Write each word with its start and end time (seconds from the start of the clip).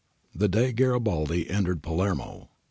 [Day 0.35 0.73
Garibaldi 0.73 1.47
entered 1.47 1.83
Palermo. 1.83 2.49